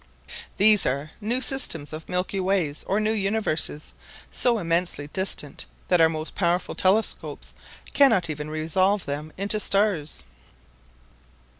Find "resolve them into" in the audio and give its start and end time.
8.49-9.59